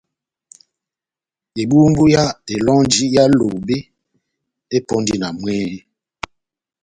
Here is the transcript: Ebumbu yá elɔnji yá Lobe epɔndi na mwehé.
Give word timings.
Ebumbu 1.61 2.03
yá 2.13 2.23
elɔnji 2.53 3.05
yá 3.15 3.23
Lobe 3.39 3.77
epɔndi 4.75 5.15
na 5.17 5.27
mwehé. 5.39 5.77